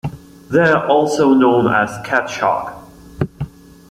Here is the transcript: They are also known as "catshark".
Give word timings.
They 0.49 0.61
are 0.63 0.87
also 0.87 1.31
known 1.35 1.71
as 1.71 1.91
"catshark". 2.03 2.73